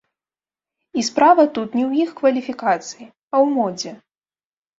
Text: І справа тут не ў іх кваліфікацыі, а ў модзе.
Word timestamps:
І 0.99 1.03
справа 1.09 1.45
тут 1.57 1.69
не 1.79 1.83
ў 1.89 2.07
іх 2.07 2.15
кваліфікацыі, 2.21 3.05
а 3.35 3.37
ў 3.43 3.53
модзе. 3.61 3.91